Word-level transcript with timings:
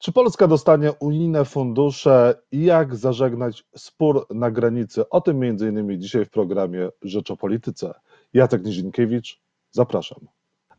Czy 0.00 0.12
Polska 0.12 0.46
dostanie 0.46 0.92
unijne 0.92 1.44
fundusze 1.44 2.42
i 2.52 2.64
jak 2.64 2.96
zażegnać 2.96 3.64
spór 3.76 4.26
na 4.30 4.50
granicy? 4.50 5.08
O 5.08 5.20
tym 5.20 5.42
m.in. 5.42 6.00
dzisiaj 6.00 6.24
w 6.24 6.30
programie 6.30 6.88
Rzecz 7.02 7.30
o 7.30 7.36
Polityce. 7.36 7.94
Jacek 8.34 8.64
Nizinkiewicz, 8.64 9.40
zapraszam. 9.70 10.18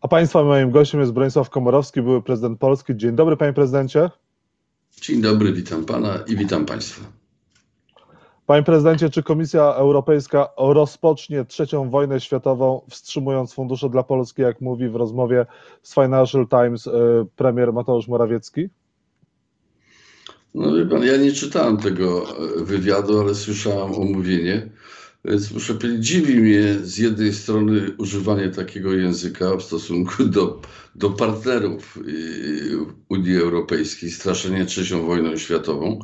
A 0.02 0.08
Państwa 0.08 0.44
moim 0.44 0.72
gościem 0.72 1.00
jest 1.00 1.12
Bronisław 1.12 1.50
Komorowski, 1.50 2.02
były 2.02 2.22
prezydent 2.22 2.60
Polski. 2.60 2.96
Dzień 2.96 3.16
dobry, 3.16 3.38
Panie 3.38 3.54
Prezydencie. 3.54 4.10
Dzień 5.02 5.22
dobry, 5.22 5.54
witam 5.54 5.86
Pana 5.86 6.20
i 6.28 6.36
witam 6.36 6.66
Państwa. 6.66 7.02
Panie 8.46 8.64
Prezydencie, 8.64 9.10
czy 9.10 9.24
Komisja 9.24 9.64
Europejska 9.64 10.50
rozpocznie 10.58 11.46
trzecią 11.46 11.90
wojnę 11.90 12.20
światową, 12.20 12.82
wstrzymując 12.90 13.54
fundusze 13.54 13.90
dla 13.90 14.04
Polski, 14.04 14.42
jak 14.42 14.62
mówi 14.62 14.90
w 14.90 14.96
rozmowie 14.96 15.46
z 15.82 15.94
Financial 15.94 16.48
Times 16.48 16.88
y, 16.88 16.92
premier 17.36 17.74
Mateusz 17.74 18.08
Morawiecki? 18.08 18.70
No 20.54 20.76
wie 20.76 20.86
pan, 20.86 21.04
ja 21.04 21.18
nie 21.18 21.32
czytałem 21.32 21.78
tego 21.78 22.26
wywiadu, 22.58 23.20
ale 23.20 23.36
słyszałem 23.36 23.94
omówienie. 23.94 24.70
Dziwi 26.00 26.36
mnie 26.36 26.80
z 26.84 26.98
jednej 26.98 27.34
strony 27.34 27.92
używanie 27.98 28.50
takiego 28.50 28.94
języka 28.94 29.58
w 29.58 29.64
stosunku 29.64 30.26
do, 30.38 30.62
do 30.96 31.10
partnerów 31.10 31.98
y, 31.98 32.78
Unii 33.10 33.38
Europejskiej, 33.38 34.12
straszenie 34.12 34.66
trzecią 34.66 35.06
wojną 35.06 35.38
światową. 35.38 36.00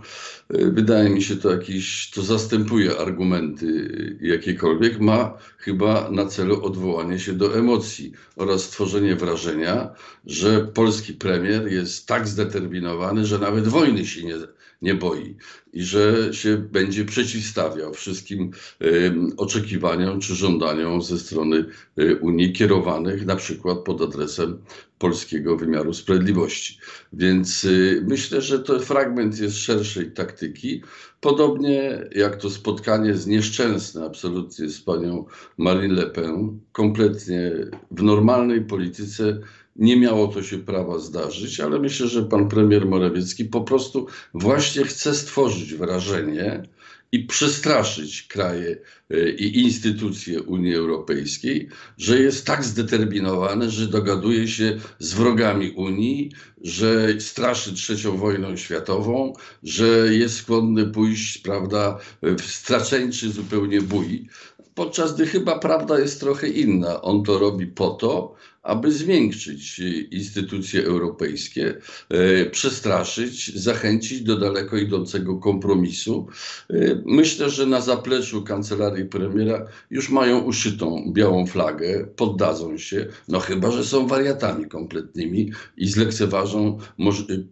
Y, 0.55 0.71
wydaje 0.71 1.09
mi 1.09 1.23
się 1.23 1.35
to 1.35 1.51
jakiś, 1.51 2.11
to 2.11 2.21
zastępuje 2.21 2.97
argumenty 2.97 4.17
jakiekolwiek, 4.21 4.99
ma 4.99 5.37
chyba 5.57 6.11
na 6.11 6.25
celu 6.25 6.65
odwołanie 6.65 7.19
się 7.19 7.33
do 7.33 7.57
emocji 7.57 8.11
oraz 8.35 8.63
stworzenie 8.63 9.15
wrażenia, 9.15 9.89
że 10.25 10.67
polski 10.73 11.13
premier 11.13 11.67
jest 11.71 12.07
tak 12.07 12.27
zdeterminowany, 12.27 13.25
że 13.25 13.39
nawet 13.39 13.67
wojny 13.67 14.05
się 14.05 14.23
nie, 14.23 14.35
nie 14.81 14.95
boi 14.95 15.35
i 15.73 15.83
że 15.83 16.33
się 16.33 16.57
będzie 16.57 17.05
przeciwstawiał 17.05 17.93
wszystkim 17.93 18.51
oczekiwaniom 19.37 20.19
czy 20.19 20.35
żądaniom 20.35 21.01
ze 21.01 21.19
strony 21.19 21.65
y, 21.99 22.15
Unii 22.15 22.53
kierowanych 22.53 23.25
na 23.25 23.35
przykład 23.35 23.77
pod 23.77 24.01
adresem 24.01 24.61
polskiego 24.97 25.57
wymiaru 25.57 25.93
sprawiedliwości. 25.93 26.79
Więc 27.13 27.63
y, 27.63 28.05
myślę, 28.07 28.41
że 28.41 28.59
to 28.59 28.79
fragment 28.79 29.39
jest 29.39 29.57
szerszej 29.57 30.11
taktyki. 30.11 30.83
Podobnie 31.21 32.09
jak 32.15 32.35
to 32.35 32.49
spotkanie 32.49 33.13
z 33.13 33.27
nieszczęsne 33.27 34.05
absolutnie 34.05 34.69
z 34.69 34.81
panią 34.81 35.25
Marine 35.57 35.93
Le 35.93 36.09
Pen, 36.09 36.59
kompletnie 36.71 37.51
w 37.91 38.03
normalnej 38.03 38.61
polityce 38.61 39.39
nie 39.77 39.97
miało 39.97 40.27
to 40.27 40.43
się 40.43 40.57
prawa 40.57 40.99
zdarzyć, 40.99 41.59
ale 41.59 41.79
myślę, 41.79 42.07
że 42.07 42.23
pan 42.23 42.49
premier 42.49 42.85
Morawiecki 42.85 43.45
po 43.45 43.61
prostu 43.61 44.07
właśnie 44.33 44.83
chce 44.83 45.15
stworzyć 45.15 45.73
wrażenie 45.73 46.63
i 47.11 47.19
przestraszyć 47.19 48.23
kraje 48.23 48.77
e, 49.11 49.29
i 49.29 49.63
instytucje 49.63 50.41
Unii 50.41 50.75
Europejskiej, 50.75 51.69
że 51.97 52.19
jest 52.19 52.45
tak 52.45 52.63
zdeterminowany, 52.63 53.69
że 53.71 53.87
dogaduje 53.87 54.47
się 54.47 54.79
z 54.99 55.13
wrogami 55.13 55.71
Unii, 55.71 56.31
że 56.61 57.07
straszy 57.19 57.73
trzecią 57.73 58.17
wojną 58.17 58.57
światową, 58.57 59.33
że 59.63 59.85
jest 60.13 60.35
skłonny 60.35 60.85
pójść, 60.85 61.37
prawda, 61.37 61.99
w 62.21 62.41
straceńczy 62.41 63.31
zupełnie 63.31 63.81
bój. 63.81 64.27
Podczas 64.75 65.15
gdy 65.15 65.25
chyba 65.25 65.59
prawda 65.59 65.99
jest 65.99 66.19
trochę 66.19 66.47
inna. 66.47 67.01
On 67.01 67.23
to 67.23 67.39
robi 67.39 67.67
po 67.67 67.89
to, 67.89 68.35
aby 68.67 68.91
zmiękczyć 68.91 69.81
instytucje 70.11 70.85
europejskie, 70.85 71.77
e, 72.09 72.45
przestraszyć, 72.45 73.59
zachęcić 73.59 74.21
do 74.21 74.37
daleko 74.37 74.77
idącego 74.77 75.37
kompromisu. 75.37 76.27
E, 76.69 77.01
myślę, 77.05 77.49
że 77.49 77.65
na 77.65 77.81
zapleczu 77.81 78.43
kancelarii 78.43 79.05
premiera 79.05 79.65
już 79.89 80.09
mają 80.09 80.39
uszytą 80.39 81.11
białą 81.13 81.45
flagę, 81.45 82.07
poddadzą 82.15 82.77
się, 82.77 83.07
no 83.27 83.39
chyba, 83.39 83.71
że 83.71 83.83
są 83.83 84.07
wariatami 84.07 84.65
kompletnymi 84.65 85.51
i 85.77 85.87
zlekceważą 85.87 86.77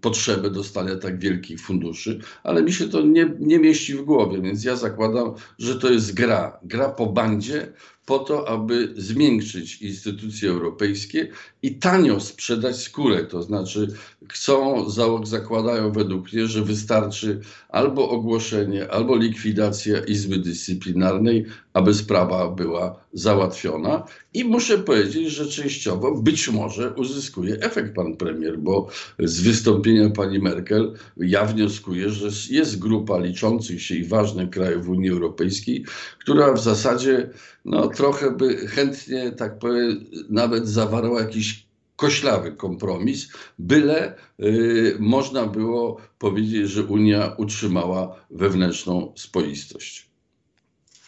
potrzebę 0.01 0.49
dostania 0.49 0.95
tak 0.95 1.19
wielkich 1.19 1.61
funduszy, 1.61 2.19
ale 2.43 2.63
mi 2.63 2.73
się 2.73 2.87
to 2.87 3.01
nie, 3.01 3.31
nie 3.39 3.59
mieści 3.59 3.93
w 3.93 4.01
głowie, 4.01 4.41
więc 4.41 4.63
ja 4.63 4.75
zakładam, 4.75 5.33
że 5.59 5.79
to 5.79 5.91
jest 5.91 6.13
gra, 6.13 6.59
gra 6.63 6.89
po 6.89 7.05
bandzie, 7.05 7.73
po 8.05 8.19
to, 8.19 8.47
aby 8.49 8.93
zmiękczyć 8.97 9.81
instytucje 9.81 10.49
europejskie 10.49 11.27
i 11.65 11.75
tanio 11.75 12.19
sprzedać 12.19 12.81
skórę. 12.81 13.23
To 13.23 13.43
znaczy, 13.43 13.87
chcą, 14.29 14.89
zakładają 15.23 15.91
według 15.91 16.33
mnie, 16.33 16.47
że 16.47 16.61
wystarczy 16.61 17.41
albo 17.69 18.09
ogłoszenie, 18.09 18.91
albo 18.91 19.15
likwidacja 19.15 19.99
Izby 19.99 20.37
Dyscyplinarnej, 20.37 21.45
aby 21.73 21.93
sprawa 21.93 22.49
była 22.49 22.99
załatwiona. 23.13 24.03
I 24.33 24.43
muszę 24.43 24.77
powiedzieć, 24.77 25.31
że 25.31 25.47
częściowo 25.47 26.15
być 26.15 26.49
może 26.49 26.93
uzyskuje 26.93 27.55
efekt 27.59 27.95
pan 27.95 28.17
premier, 28.17 28.59
bo 28.59 28.87
z 29.19 29.41
wystąpienia 29.41 30.09
pani 30.09 30.39
Merkel 30.39 30.93
ja 31.17 31.45
wnioskuję, 31.45 32.09
że 32.09 32.29
jest 32.49 32.79
grupa 32.79 33.19
liczących 33.19 33.81
się 33.81 33.95
i 33.95 34.05
ważnych 34.05 34.49
krajów 34.49 34.89
Unii 34.89 35.09
Europejskiej, 35.09 35.85
która 36.19 36.53
w 36.53 36.61
zasadzie 36.61 37.29
no, 37.65 37.87
trochę 37.87 38.31
by 38.31 38.67
chętnie, 38.67 39.31
tak 39.31 39.59
powiem, 39.59 40.05
nawet 40.29 40.67
zawarła 40.67 41.21
jakiś 41.21 41.54
koślawy 41.95 42.51
kompromis, 42.51 43.29
byle 43.59 44.15
y, 44.39 44.97
można 44.99 45.45
było 45.45 45.97
powiedzieć, 46.19 46.69
że 46.69 46.83
Unia 46.83 47.33
utrzymała 47.37 48.15
wewnętrzną 48.31 49.13
spoistość. 49.15 50.09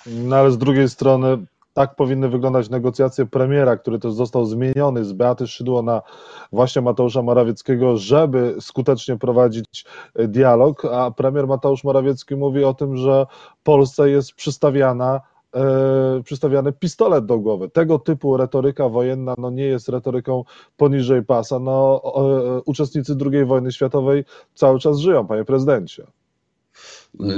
No 0.05 0.35
ale 0.35 0.51
z 0.51 0.57
drugiej 0.57 0.89
strony 0.89 1.37
tak 1.77 1.95
powinny 1.95 2.29
wyglądać 2.29 2.69
negocjacje 2.69 3.25
premiera, 3.25 3.77
który 3.77 3.99
też 3.99 4.13
został 4.13 4.45
zmieniony 4.45 5.05
z 5.05 5.13
Beaty 5.13 5.47
Szydło 5.47 5.81
na 5.81 6.01
właśnie 6.51 6.81
Mateusza 6.81 7.21
Morawieckiego, 7.21 7.97
żeby 7.97 8.55
skutecznie 8.59 9.17
prowadzić 9.17 9.85
dialog, 10.15 10.85
a 10.85 11.11
premier 11.11 11.47
Mateusz 11.47 11.83
Morawiecki 11.83 12.35
mówi 12.35 12.63
o 12.63 12.73
tym, 12.73 12.97
że 12.97 13.25
Polsce 13.63 14.09
jest 14.09 14.33
przystawiana 14.33 15.21
przystawiany 16.23 16.73
pistolet 16.73 17.25
do 17.25 17.39
głowy. 17.39 17.69
Tego 17.69 17.99
typu 17.99 18.37
retoryka 18.37 18.89
wojenna 18.89 19.35
no, 19.37 19.49
nie 19.49 19.65
jest 19.65 19.89
retoryką 19.89 20.43
poniżej 20.77 21.23
pasa. 21.25 21.59
No, 21.59 22.01
e, 22.05 22.61
uczestnicy 22.65 23.15
II 23.31 23.45
wojny 23.45 23.71
światowej 23.71 24.25
cały 24.55 24.79
czas 24.79 24.97
żyją, 24.97 25.27
panie 25.27 25.45
prezydencie. 25.45 26.07
No 27.19 27.33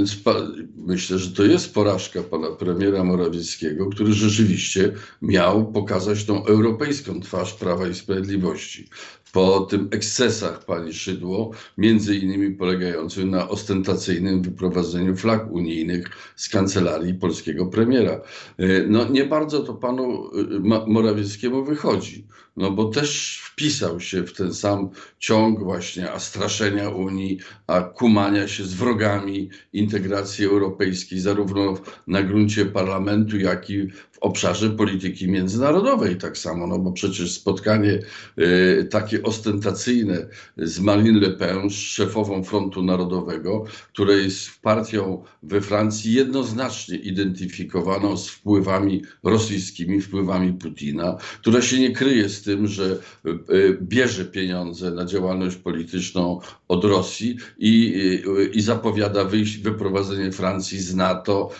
myślę, 0.76 1.18
że 1.18 1.30
to 1.30 1.44
jest 1.44 1.74
porażka 1.74 2.22
pana 2.22 2.50
premiera 2.50 3.04
Morawieckiego, 3.04 3.86
który 3.86 4.12
rzeczywiście 4.12 4.92
miał 5.22 5.72
pokazać 5.72 6.24
tą 6.24 6.44
europejską 6.44 7.20
twarz 7.20 7.54
Prawa 7.54 7.88
i 7.88 7.94
Sprawiedliwości 7.94 8.88
po 9.32 9.60
tym 9.60 9.88
ekscesach 9.90 10.64
pani 10.64 10.92
Szydło, 10.92 11.50
między 11.78 12.16
innymi 12.16 12.50
polegającym 12.50 13.30
na 13.30 13.48
ostentacyjnym 13.48 14.42
wyprowadzeniu 14.42 15.16
flag 15.16 15.52
unijnych 15.52 16.06
z 16.36 16.48
kancelarii 16.48 17.14
polskiego 17.14 17.66
premiera. 17.66 18.20
E, 18.58 18.86
no 18.88 19.08
nie 19.08 19.24
bardzo 19.24 19.60
to 19.60 19.74
panu 19.74 20.30
e, 20.64 20.86
Morawieckiemu 20.86 21.64
wychodzi, 21.64 22.26
no 22.56 22.70
bo 22.70 22.84
też 22.84 23.40
wpisał 23.44 24.00
się 24.00 24.22
w 24.22 24.32
ten 24.32 24.54
sam 24.54 24.90
ciąg 25.18 25.62
właśnie 25.62 26.12
a 26.12 26.18
straszenia 26.18 26.88
Unii, 26.88 27.38
a 27.66 27.80
kumania 27.80 28.48
się 28.48 28.64
z 28.64 28.74
wrogami 28.74 29.50
integracji 29.72 30.44
europejskiej, 30.46 31.20
zarówno 31.20 31.74
na 32.06 32.22
gruncie 32.22 32.66
parlamentu, 32.66 33.38
jak 33.38 33.70
i 33.70 33.88
obszarze 34.20 34.70
polityki 34.70 35.28
międzynarodowej 35.28 36.16
tak 36.16 36.38
samo, 36.38 36.66
no 36.66 36.78
bo 36.78 36.92
przecież 36.92 37.32
spotkanie 37.32 37.98
y, 38.38 38.88
takie 38.90 39.22
ostentacyjne 39.22 40.26
z 40.56 40.80
Marine 40.80 41.20
Le 41.20 41.30
Pen, 41.30 41.70
szefową 41.70 42.42
Frontu 42.44 42.82
Narodowego, 42.82 43.64
która 43.92 44.14
jest 44.14 44.60
partią 44.62 45.24
we 45.42 45.60
Francji 45.60 46.12
jednoznacznie 46.12 46.96
identyfikowaną 46.96 48.16
z 48.16 48.28
wpływami 48.28 49.02
rosyjskimi, 49.22 50.00
wpływami 50.00 50.52
Putina, 50.52 51.16
która 51.40 51.62
się 51.62 51.78
nie 51.78 51.92
kryje 51.92 52.28
z 52.28 52.42
tym, 52.42 52.66
że 52.66 52.98
y, 53.26 53.78
bierze 53.82 54.24
pieniądze 54.24 54.90
na 54.90 55.04
działalność 55.04 55.56
polityczną 55.56 56.40
od 56.68 56.84
Rosji 56.84 57.36
i, 57.58 57.94
y, 58.26 58.44
i 58.44 58.60
zapowiada 58.60 59.24
wyjść, 59.24 59.58
wyprowadzenie 59.58 60.32
Francji 60.32 60.78
z 60.78 60.94
NATO, 60.94 61.50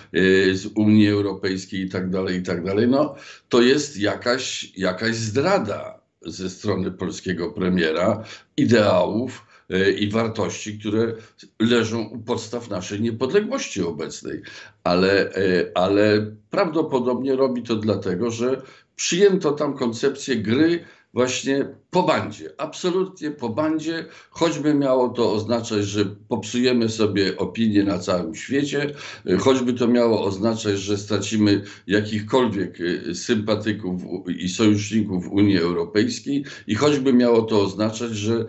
z 0.53 0.67
Unii 0.75 1.09
Europejskiej 1.09 1.81
i 1.81 1.89
tak 1.89 2.11
dalej, 2.11 2.43
tak 2.51 2.65
dalej, 2.65 2.89
no 2.89 3.15
to 3.49 3.63
jest 3.63 3.97
jakaś, 3.97 4.73
jakaś 4.77 5.17
zdrada 5.17 6.01
ze 6.23 6.51
strony 6.51 6.91
polskiego 6.91 7.51
premiera 7.51 8.25
ideałów 8.57 9.47
e, 9.71 9.91
i 9.91 10.11
wartości, 10.11 10.79
które 10.79 11.15
leżą 11.61 12.03
u 12.03 12.19
podstaw 12.19 12.71
naszej 12.71 13.01
niepodległości 13.01 13.83
obecnej. 13.83 14.43
Ale, 14.85 15.35
e, 15.35 15.71
ale 15.75 16.33
prawdopodobnie 16.51 17.37
robi 17.37 17.63
to 17.63 17.77
dlatego, 17.77 18.31
że 18.31 18.63
przyjęto 18.97 19.53
tam 19.53 19.77
koncepcję 19.77 20.37
gry 20.37 20.85
właśnie 21.15 21.69
po 21.91 22.03
bandzie, 22.03 22.51
absolutnie 22.59 23.31
po 23.31 23.49
bandzie, 23.49 24.07
choćby 24.31 24.75
miało 24.75 25.09
to 25.09 25.33
oznaczać, 25.33 25.85
że 25.85 26.05
popsujemy 26.05 26.89
sobie 26.89 27.37
opinię 27.37 27.85
na 27.85 27.99
całym 27.99 28.35
świecie, 28.35 28.95
choćby 29.39 29.73
to 29.73 29.89
miało 29.89 30.25
oznaczać, 30.25 30.79
że 30.79 30.99
stracimy 30.99 31.63
jakichkolwiek 31.87 32.79
sympatyków 33.15 34.03
i 34.29 34.49
sojuszników 34.49 35.29
Unii 35.29 35.59
Europejskiej 35.59 36.45
i 36.67 36.75
choćby 36.75 37.13
miało 37.13 37.43
to 37.43 37.63
oznaczać, 37.63 38.11
że, 38.11 38.47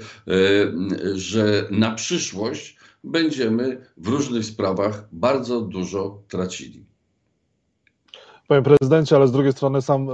że 1.15 1.67
na 1.71 1.91
przyszłość 1.91 2.77
będziemy 3.03 3.85
w 3.97 4.07
różnych 4.07 4.45
sprawach 4.45 5.07
bardzo 5.11 5.61
dużo 5.61 6.23
tracili. 6.27 6.90
Panie 8.51 8.63
prezydencie, 8.63 9.15
ale 9.15 9.27
z 9.27 9.31
drugiej 9.31 9.51
strony 9.51 9.81
sam 9.81 10.09
e, 10.09 10.13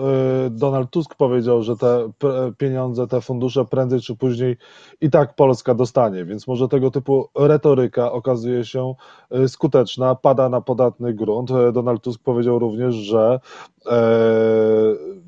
Donald 0.50 0.90
Tusk 0.90 1.16
powiedział, 1.16 1.64
że 1.64 1.78
te 1.78 2.12
pieniądze, 2.58 3.08
te 3.08 3.22
fundusze 3.22 3.66
prędzej 3.66 4.02
czy 4.02 4.16
później 4.16 4.58
i 5.02 5.10
tak 5.10 5.36
Polska 5.36 5.74
dostanie, 5.76 6.26
więc 6.26 6.48
może 6.48 6.68
tego 6.68 6.92
typu 6.92 7.30
retoryka 7.36 8.12
okazuje 8.12 8.66
się 8.66 8.94
e, 9.32 9.48
skuteczna, 9.48 10.16
pada 10.16 10.50
na 10.50 10.62
podatny 10.62 11.14
grunt. 11.14 11.52
E, 11.52 11.72
Donald 11.72 12.02
Tusk 12.02 12.24
powiedział 12.24 12.60
również, 12.60 12.96
że, 12.96 13.40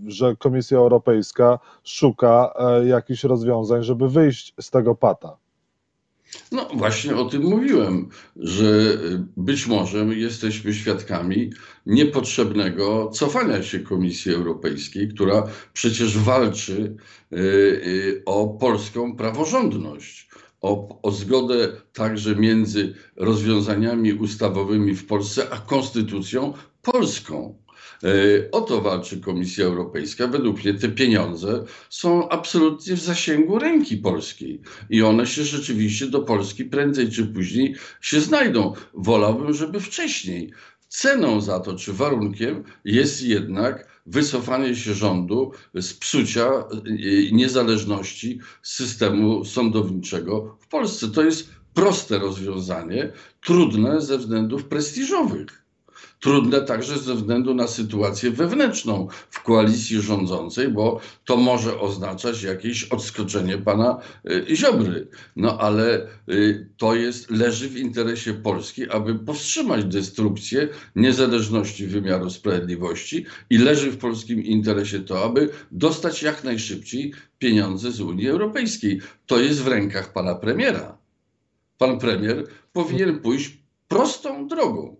że 0.07 0.35
Komisja 0.35 0.77
Europejska 0.77 1.59
szuka 1.83 2.53
jakichś 2.85 3.23
rozwiązań, 3.23 3.83
żeby 3.83 4.09
wyjść 4.09 4.53
z 4.61 4.69
tego 4.69 4.95
pata. 4.95 5.37
No 6.51 6.69
właśnie 6.73 7.15
o 7.15 7.25
tym 7.25 7.43
mówiłem, 7.43 8.09
że 8.35 8.97
być 9.37 9.67
może 9.67 10.05
jesteśmy 10.05 10.73
świadkami 10.73 11.49
niepotrzebnego 11.85 13.09
cofania 13.13 13.63
się 13.63 13.79
Komisji 13.79 14.33
Europejskiej, 14.33 15.09
która 15.09 15.43
przecież 15.73 16.17
walczy 16.17 16.95
y, 17.33 17.37
y, 17.37 18.21
o 18.25 18.47
polską 18.47 19.15
praworządność. 19.15 20.29
O, 20.61 21.01
o 21.01 21.11
zgodę 21.11 21.71
także 21.93 22.35
między 22.35 22.93
rozwiązaniami 23.15 24.13
ustawowymi 24.13 24.95
w 24.95 25.05
Polsce 25.05 25.49
a 25.49 25.57
konstytucją 25.57 26.53
polską. 26.81 27.55
E, 28.03 28.51
o 28.51 28.61
to 28.61 28.81
walczy 28.81 29.21
Komisja 29.21 29.65
Europejska. 29.65 30.27
Według 30.27 30.63
mnie 30.63 30.73
te 30.73 30.89
pieniądze 30.89 31.63
są 31.89 32.29
absolutnie 32.29 32.95
w 32.95 32.99
zasięgu 32.99 33.59
ręki 33.59 33.97
polskiej 33.97 34.61
i 34.89 35.03
one 35.03 35.27
się 35.27 35.43
rzeczywiście 35.43 36.07
do 36.07 36.21
Polski 36.21 36.65
prędzej 36.65 37.11
czy 37.11 37.25
później 37.25 37.75
się 38.01 38.21
znajdą. 38.21 38.73
Wolałbym, 38.93 39.53
żeby 39.53 39.79
wcześniej. 39.79 40.51
Ceną 40.87 41.41
za 41.41 41.59
to, 41.59 41.75
czy 41.75 41.93
warunkiem 41.93 42.63
jest 42.85 43.23
jednak 43.23 43.87
wycofanie 44.05 44.75
się 44.75 44.93
rządu 44.93 45.51
z 45.73 45.93
psucia 45.93 46.49
e, 46.49 46.65
niezależności 47.31 48.39
systemu 48.61 49.45
sądowniczego 49.45 50.57
w 50.59 50.67
Polsce. 50.67 51.07
To 51.07 51.23
jest 51.23 51.49
proste 51.73 52.19
rozwiązanie, 52.19 53.11
trudne 53.41 54.01
ze 54.01 54.17
względów 54.17 54.65
prestiżowych. 54.65 55.58
Trudne 56.19 56.61
także 56.61 56.97
ze 56.97 57.15
względu 57.15 57.53
na 57.53 57.67
sytuację 57.67 58.31
wewnętrzną 58.31 59.07
w 59.29 59.43
koalicji 59.43 60.01
rządzącej, 60.01 60.67
bo 60.67 60.99
to 61.25 61.37
może 61.37 61.79
oznaczać 61.79 62.43
jakieś 62.43 62.83
odskoczenie 62.83 63.57
pana 63.57 63.99
y, 64.29 64.55
Ziobry. 64.55 65.07
No 65.35 65.57
ale 65.57 66.07
y, 66.29 66.69
to 66.77 66.95
jest, 66.95 67.31
leży 67.31 67.69
w 67.69 67.77
interesie 67.77 68.33
Polski, 68.33 68.89
aby 68.89 69.15
powstrzymać 69.15 69.85
destrukcję 69.85 70.67
niezależności 70.95 71.87
wymiaru 71.87 72.29
sprawiedliwości 72.29 73.25
i 73.49 73.57
leży 73.57 73.91
w 73.91 73.97
polskim 73.97 74.43
interesie 74.43 74.99
to, 74.99 75.23
aby 75.23 75.49
dostać 75.71 76.23
jak 76.23 76.43
najszybciej 76.43 77.13
pieniądze 77.39 77.91
z 77.91 78.01
Unii 78.01 78.29
Europejskiej. 78.29 79.01
To 79.25 79.39
jest 79.39 79.61
w 79.61 79.67
rękach 79.67 80.13
pana 80.13 80.35
premiera. 80.35 80.97
Pan 81.77 81.99
premier 81.99 82.47
powinien 82.73 83.19
pójść 83.19 83.57
prostą 83.87 84.47
drogą 84.47 84.98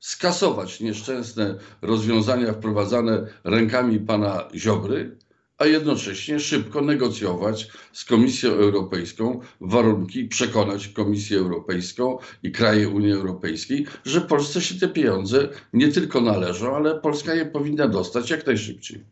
skasować 0.00 0.80
nieszczęsne 0.80 1.54
rozwiązania 1.82 2.52
wprowadzane 2.52 3.26
rękami 3.44 4.00
pana 4.00 4.48
Ziobry, 4.54 5.16
a 5.58 5.66
jednocześnie 5.66 6.40
szybko 6.40 6.80
negocjować 6.80 7.68
z 7.92 8.04
Komisją 8.04 8.50
Europejską 8.50 9.40
warunki, 9.60 10.24
przekonać 10.24 10.88
Komisję 10.88 11.38
Europejską 11.38 12.18
i 12.42 12.52
kraje 12.52 12.88
Unii 12.88 13.12
Europejskiej, 13.12 13.86
że 14.04 14.20
Polsce 14.20 14.60
się 14.60 14.74
te 14.80 14.88
pieniądze 14.88 15.48
nie 15.72 15.88
tylko 15.88 16.20
należą, 16.20 16.76
ale 16.76 17.00
Polska 17.00 17.34
je 17.34 17.46
powinna 17.46 17.88
dostać 17.88 18.30
jak 18.30 18.46
najszybciej. 18.46 19.04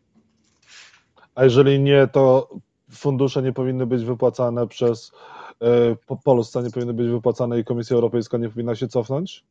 A 1.34 1.44
jeżeli 1.44 1.80
nie, 1.80 2.08
to 2.12 2.48
fundusze 2.90 3.42
nie 3.42 3.52
powinny 3.52 3.86
być 3.86 4.04
wypłacane 4.04 4.66
przez 4.66 5.12
e, 5.62 6.16
Polsce, 6.24 6.62
nie 6.62 6.70
powinny 6.70 6.94
być 6.94 7.08
wypłacane 7.08 7.60
i 7.60 7.64
Komisja 7.64 7.96
Europejska 7.96 8.38
nie 8.38 8.48
powinna 8.48 8.74
się 8.74 8.88
cofnąć? 8.88 9.44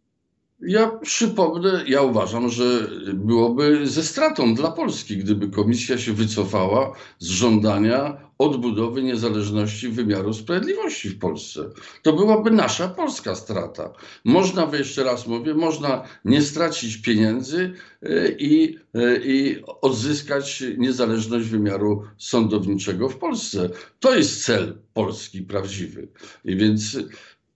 Ja 0.60 0.88
przypomnę, 0.88 1.84
ja 1.88 2.02
uważam, 2.02 2.50
że 2.50 2.88
byłoby 3.14 3.88
ze 3.88 4.04
stratą 4.04 4.56
dla 4.56 4.72
Polski, 4.72 5.18
gdyby 5.18 5.50
komisja 5.50 5.98
się 5.98 6.14
wycofała 6.14 6.96
z 7.20 7.28
żądania 7.28 8.26
odbudowy 8.38 9.04
niezależności 9.04 9.90
wymiaru 9.90 10.34
sprawiedliwości 10.34 11.10
w 11.10 11.20
Polsce. 11.20 11.70
To 12.02 12.14
byłaby 12.14 12.52
nasza 12.52 12.88
polska 12.88 13.36
strata. 13.36 13.94
Można, 14.26 14.72
jeszcze 14.78 15.04
raz 15.04 15.28
mówię, 15.28 15.54
można 15.54 16.04
nie 16.26 16.42
stracić 16.42 16.98
pieniędzy 16.98 17.74
e, 18.02 18.30
i, 18.30 18.78
e, 18.94 19.18
i 19.18 19.64
odzyskać 19.82 20.64
niezależność 20.78 21.48
wymiaru 21.48 22.04
sądowniczego 22.18 23.10
w 23.10 23.18
Polsce. 23.18 23.70
To 24.00 24.16
jest 24.16 24.46
cel 24.46 24.78
Polski 24.94 25.42
prawdziwy. 25.42 26.08
I 26.46 26.56
więc 26.56 26.98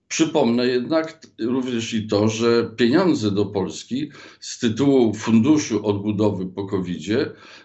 Przypomnę 0.09 0.67
jednak 0.67 1.19
również 1.39 1.93
i 1.93 2.07
to, 2.07 2.27
że 2.27 2.71
pieniądze 2.75 3.31
do 3.31 3.45
Polski 3.45 4.11
z 4.39 4.59
tytułu 4.59 5.13
Funduszu 5.13 5.85
Odbudowy 5.85 6.45
po 6.45 6.65
covid 6.65 7.03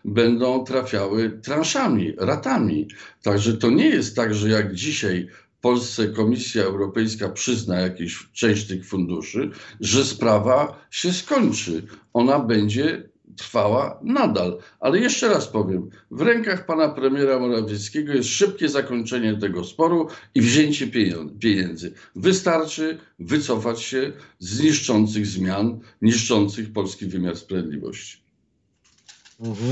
będą 0.04 0.64
trafiały 0.64 1.30
transzami, 1.42 2.12
ratami. 2.18 2.88
Także 3.22 3.56
to 3.56 3.70
nie 3.70 3.86
jest 3.88 4.16
tak, 4.16 4.34
że 4.34 4.48
jak 4.48 4.74
dzisiaj 4.74 5.28
Polsce 5.64 6.08
Komisja 6.08 6.62
Europejska 6.62 7.28
przyzna 7.28 7.80
jakąś 7.80 8.28
część 8.32 8.66
tych 8.66 8.86
funduszy, 8.86 9.50
że 9.80 10.04
sprawa 10.04 10.86
się 10.90 11.12
skończy. 11.12 11.82
Ona 12.12 12.38
będzie 12.38 13.08
trwała 13.36 14.00
nadal. 14.02 14.58
Ale 14.80 14.98
jeszcze 14.98 15.28
raz 15.28 15.46
powiem, 15.46 15.90
w 16.10 16.20
rękach 16.20 16.66
pana 16.66 16.88
premiera 16.88 17.38
Morawieckiego 17.38 18.12
jest 18.12 18.28
szybkie 18.28 18.68
zakończenie 18.68 19.36
tego 19.36 19.64
sporu 19.64 20.08
i 20.34 20.40
wzięcie 20.40 20.86
pieniędzy. 21.40 21.92
Wystarczy 22.16 22.98
wycofać 23.18 23.82
się 23.82 24.12
z 24.38 24.60
niszczących 24.60 25.26
zmian, 25.26 25.80
niszczących 26.02 26.72
polski 26.72 27.06
wymiar 27.06 27.36
sprawiedliwości. 27.36 28.24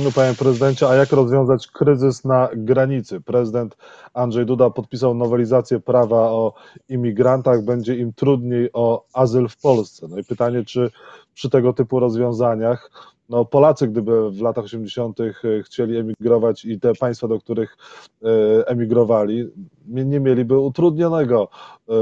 No, 0.04 0.12
panie 0.14 0.34
prezydencie, 0.34 0.88
a 0.88 0.94
jak 0.94 1.12
rozwiązać 1.12 1.66
kryzys 1.66 2.24
na 2.24 2.48
granicy? 2.56 3.20
Prezydent 3.20 3.76
Andrzej 4.14 4.46
Duda 4.46 4.70
podpisał 4.70 5.14
nowelizację 5.14 5.80
prawa 5.80 6.16
o 6.16 6.54
imigrantach, 6.88 7.64
będzie 7.64 7.96
im 7.96 8.12
trudniej 8.12 8.70
o 8.72 9.06
azyl 9.12 9.48
w 9.48 9.56
Polsce. 9.56 10.06
No 10.10 10.18
i 10.18 10.24
pytanie, 10.24 10.64
czy 10.64 10.90
przy 11.34 11.50
tego 11.50 11.72
typu 11.72 12.00
rozwiązaniach 12.00 12.90
no, 13.28 13.44
Polacy, 13.44 13.88
gdyby 13.88 14.30
w 14.30 14.40
latach 14.40 14.64
80. 14.64 15.20
E, 15.20 15.32
chcieli 15.62 15.96
emigrować 15.96 16.64
i 16.64 16.80
te 16.80 16.94
państwa, 16.94 17.28
do 17.28 17.38
których 17.38 17.76
e, 18.22 18.68
emigrowali, 18.68 19.48
nie 19.86 20.20
mieliby 20.20 20.58
utrudnionego, 20.58 21.48
e, 21.88 21.94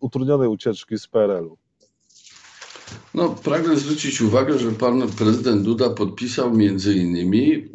utrudnionej 0.00 0.48
ucieczki 0.48 0.98
z 0.98 1.06
PRL-u. 1.06 1.56
No, 3.14 3.28
pragnę 3.28 3.76
zwrócić 3.76 4.20
uwagę, 4.20 4.58
że 4.58 4.70
pan 4.72 5.08
prezydent 5.18 5.62
Duda 5.62 5.90
podpisał 5.90 6.54
między 6.54 6.94
innymi 6.94 7.68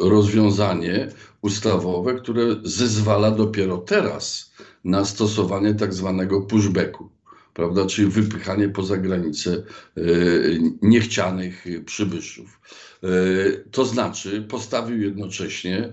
rozwiązanie 0.00 1.08
ustawowe, 1.42 2.14
które 2.14 2.42
zezwala 2.62 3.30
dopiero 3.30 3.78
teraz 3.78 4.52
na 4.84 5.04
stosowanie 5.04 5.74
tak 5.74 5.94
zwanego 5.94 6.40
pushbacku 6.40 7.13
prawda, 7.54 7.86
czyli 7.86 8.08
wypychanie 8.08 8.68
poza 8.68 8.96
granice 8.96 9.50
e, 9.96 10.02
niechcianych 10.82 11.64
przybyszów. 11.86 12.60
E, 13.02 13.08
to 13.70 13.84
znaczy 13.84 14.42
postawił 14.42 15.00
jednocześnie 15.00 15.78
e, 15.78 15.92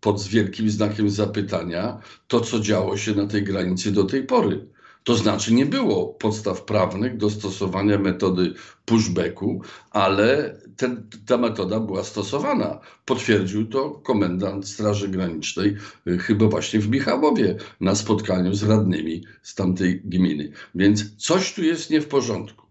pod 0.00 0.22
wielkim 0.22 0.70
znakiem 0.70 1.10
zapytania 1.10 2.00
to, 2.28 2.40
co 2.40 2.60
działo 2.60 2.96
się 2.96 3.14
na 3.14 3.26
tej 3.26 3.42
granicy 3.42 3.92
do 3.92 4.04
tej 4.04 4.24
pory. 4.24 4.73
To 5.04 5.14
znaczy 5.16 5.54
nie 5.54 5.66
było 5.66 6.06
podstaw 6.06 6.62
prawnych 6.62 7.16
do 7.16 7.30
stosowania 7.30 7.98
metody 7.98 8.54
pushbacku, 8.84 9.62
ale 9.90 10.58
ta 11.26 11.36
metoda 11.38 11.80
była 11.80 12.04
stosowana. 12.04 12.80
Potwierdził 13.04 13.66
to 13.66 13.90
komendant 13.90 14.68
Straży 14.68 15.08
Granicznej, 15.08 15.76
y, 16.06 16.18
chyba 16.18 16.46
właśnie 16.46 16.80
w 16.80 16.88
Michałowie, 16.88 17.56
na 17.80 17.94
spotkaniu 17.94 18.54
z 18.54 18.62
radnymi 18.62 19.24
z 19.42 19.54
tamtej 19.54 20.00
gminy. 20.04 20.52
Więc 20.74 21.16
coś 21.16 21.54
tu 21.54 21.62
jest 21.62 21.90
nie 21.90 22.00
w 22.00 22.08
porządku. 22.08 22.63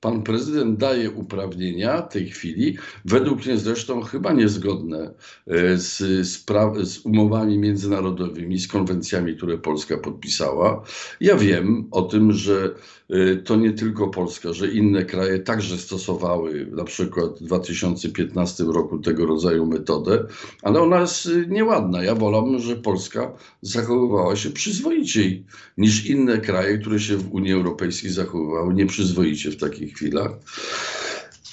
Pan 0.00 0.22
prezydent 0.22 0.78
daje 0.78 1.10
uprawnienia 1.10 2.02
w 2.02 2.12
tej 2.12 2.30
chwili, 2.30 2.76
według 3.04 3.46
mnie 3.46 3.56
zresztą 3.56 4.00
chyba 4.00 4.32
niezgodne 4.32 5.14
e, 5.46 5.76
z, 5.76 5.96
z, 6.28 6.98
umowami 7.04 7.58
międzynarodowymi, 7.58 8.58
z 8.58 8.68
konwencjami, 8.68 9.36
które 9.36 9.58
Polska 9.58 9.98
podpisała. 9.98 10.84
Ja 11.20 11.36
wiem 11.36 11.88
o 11.90 12.02
tym, 12.02 12.32
że 12.32 12.74
e, 13.10 13.36
to 13.36 13.56
nie 13.56 13.72
tylko 13.72 14.08
Polska, 14.08 14.52
że 14.52 14.70
inne 14.70 15.04
kraje 15.04 15.38
także 15.38 15.78
stosowały 15.78 16.68
na 16.72 16.84
przykład 16.84 17.38
w 17.38 17.42
2015 17.42 18.64
roku 18.64 18.98
tego 18.98 19.26
rodzaju 19.26 19.66
metodę, 19.66 20.26
ale 20.62 20.80
ona 20.80 21.00
jest 21.00 21.28
nieładna. 21.48 22.02
Ja 22.02 22.14
wolałbym, 22.14 22.58
że 22.58 22.76
Polska 22.76 23.32
zachowywała 23.62 24.36
się 24.36 24.50
przyzwoiciej 24.50 25.44
niż 25.78 26.06
inne 26.06 26.38
kraje, 26.38 26.78
które 26.78 27.00
się 27.00 27.16
w 27.16 27.32
Unii 27.32 27.52
Europejskiej 27.52 28.10
zachowywały 28.10 28.74
nieprzyzwoicie 28.74 29.50
w 29.50 29.56
takich 29.56 29.87
chwilach. 29.90 30.30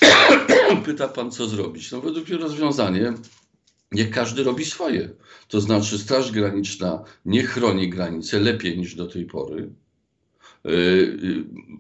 Pyta 0.86 1.08
pan, 1.08 1.32
co 1.32 1.48
zrobić? 1.48 1.92
No 1.92 2.02
według 2.02 2.30
mnie 2.30 2.38
rozwiązanie 2.38 3.14
Niech 3.92 4.10
każdy 4.10 4.44
robi 4.44 4.66
swoje. 4.66 5.10
To 5.48 5.62
znaczy, 5.62 6.00
Straż 6.00 6.32
Graniczna 6.32 7.04
nie 7.26 7.44
chroni 7.44 7.90
granice 7.90 8.40
lepiej 8.40 8.78
niż 8.78 8.96
do 8.96 9.08
tej 9.08 9.26
pory. 9.26 9.70
Y, 10.66 10.70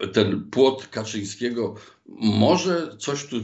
y, 0.04 0.08
ten 0.08 0.44
płot 0.52 0.88
Kaczyńskiego 0.88 1.76
może 2.20 2.98
coś 2.98 3.26
tu 3.26 3.36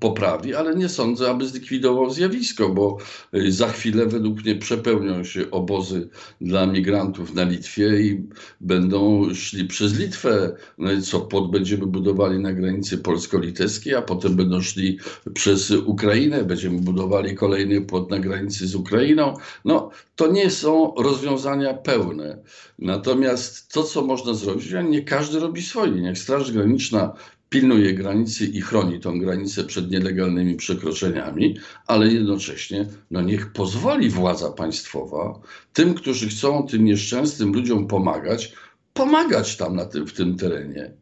poprawi, 0.00 0.54
ale 0.54 0.76
nie 0.76 0.88
sądzę, 0.88 1.30
aby 1.30 1.46
zlikwidował 1.46 2.10
zjawisko, 2.10 2.68
bo 2.68 2.98
y, 3.34 3.52
za 3.52 3.68
chwilę 3.68 4.06
według 4.06 4.42
mnie 4.42 4.56
przepełnią 4.56 5.24
się 5.24 5.50
obozy 5.50 6.08
dla 6.40 6.66
migrantów 6.66 7.34
na 7.34 7.44
Litwie 7.44 8.00
i 8.00 8.26
będą 8.60 9.28
szli 9.34 9.64
przez 9.64 9.98
Litwę. 9.98 10.56
No 10.78 10.92
i 10.92 11.02
co, 11.02 11.20
płot 11.20 11.50
będziemy 11.50 11.86
budowali 11.86 12.38
na 12.38 12.52
granicy 12.52 12.98
polsko-litewskiej, 12.98 13.94
a 13.94 14.02
potem 14.02 14.36
będą 14.36 14.60
szli 14.60 14.98
przez 15.34 15.70
Ukrainę, 15.70 16.44
będziemy 16.44 16.80
budowali 16.80 17.34
kolejny 17.34 17.80
płot 17.80 18.10
na 18.10 18.18
granicy 18.18 18.66
z 18.66 18.74
Ukrainą. 18.74 19.34
No, 19.64 19.90
to 20.16 20.32
nie 20.32 20.50
są 20.50 20.94
rozwiązania 20.98 21.74
pełne. 21.74 22.38
Natomiast 22.78 23.72
to, 23.72 23.82
co 23.82 24.02
można 24.02 24.34
zrobić, 24.34 24.66
nie 24.88 25.02
każdy 25.02 25.40
robi 25.40 25.62
swoje. 25.62 25.92
Niech 25.92 26.18
Straż 26.18 26.52
Graniczna 26.52 27.14
pilnuje 27.52 27.94
granicy 27.94 28.46
i 28.46 28.60
chroni 28.60 29.00
tą 29.00 29.18
granicę 29.18 29.64
przed 29.64 29.90
nielegalnymi 29.90 30.56
przekroczeniami, 30.56 31.56
ale 31.86 32.12
jednocześnie 32.12 32.86
no 33.10 33.22
niech 33.22 33.52
pozwoli 33.52 34.10
władza 34.10 34.50
państwowa 34.50 35.40
tym, 35.72 35.94
którzy 35.94 36.28
chcą 36.28 36.66
tym 36.66 36.84
nieszczęsnym 36.84 37.52
ludziom 37.52 37.86
pomagać, 37.86 38.52
pomagać 38.94 39.56
tam 39.56 39.76
na 39.76 39.84
tym, 39.84 40.06
w 40.06 40.12
tym 40.12 40.36
terenie. 40.36 40.92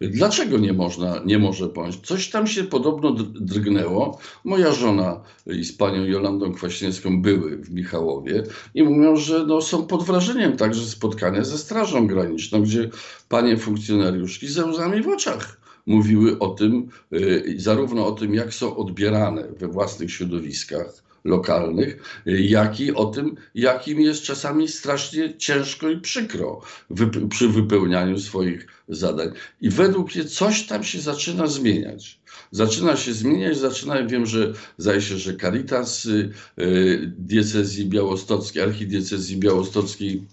Dlaczego 0.00 0.58
nie 0.58 0.72
można, 0.72 1.22
nie 1.26 1.38
może 1.38 1.68
pomóc? 1.68 1.96
Coś 2.02 2.30
tam 2.30 2.46
się 2.46 2.64
podobno 2.64 3.12
drgnęło. 3.40 4.18
Moja 4.44 4.72
żona 4.72 5.20
i 5.46 5.64
z 5.64 5.72
panią 5.72 6.04
Jolandą 6.04 6.52
Kwaśniewską 6.52 7.22
były 7.22 7.56
w 7.56 7.70
Michałowie 7.70 8.42
i 8.74 8.82
mówią, 8.82 9.16
że 9.16 9.46
no, 9.46 9.60
są 9.60 9.86
pod 9.86 10.02
wrażeniem 10.02 10.56
także 10.56 10.86
spotkania 10.86 11.44
ze 11.44 11.58
Strażą 11.58 12.06
Graniczną, 12.06 12.62
gdzie 12.62 12.90
panie 13.28 13.56
funkcjonariuszki 13.56 14.48
ze 14.48 14.64
łzami 14.66 15.02
w 15.02 15.08
oczach 15.08 15.59
mówiły 15.86 16.38
o 16.38 16.48
tym, 16.48 16.88
y, 17.12 17.54
zarówno 17.58 18.06
o 18.06 18.12
tym, 18.12 18.34
jak 18.34 18.54
są 18.54 18.76
odbierane 18.76 19.48
we 19.58 19.68
własnych 19.68 20.12
środowiskach 20.12 21.10
lokalnych, 21.24 22.22
y, 22.26 22.40
jak 22.40 22.80
i 22.80 22.94
o 22.94 23.04
tym, 23.04 23.36
jakim 23.54 24.00
jest 24.00 24.22
czasami 24.22 24.68
strasznie 24.68 25.36
ciężko 25.36 25.90
i 25.90 26.00
przykro 26.00 26.60
przy 27.30 27.48
wypełnianiu 27.48 28.18
swoich 28.18 28.66
zadań. 28.88 29.28
I 29.60 29.70
według 29.70 30.14
mnie 30.14 30.24
coś 30.24 30.66
tam 30.66 30.84
się 30.84 31.00
zaczyna 31.00 31.46
zmieniać. 31.46 32.20
Zaczyna 32.50 32.96
się 32.96 33.12
zmieniać, 33.12 33.58
zaczyna, 33.58 34.02
wiem, 34.02 34.26
że 34.26 34.52
zdaje 34.78 35.02
się, 35.02 35.18
że 35.18 35.36
Caritas 35.36 36.06
y, 36.06 36.32
diecezji 37.18 37.86
białostockiej, 37.86 38.62
archidiecezji 38.62 39.36
białostockiej 39.36 40.26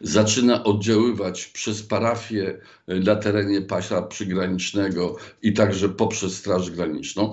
zaczyna 0.00 0.64
oddziaływać 0.64 1.46
przez 1.46 1.82
parafię 1.82 2.60
e, 2.86 2.94
na 2.94 3.16
terenie 3.16 3.62
pasia 3.62 4.02
przygranicznego 4.02 5.16
i 5.42 5.52
także 5.52 5.88
poprzez 5.88 6.36
Straż 6.36 6.70
Graniczną, 6.70 7.32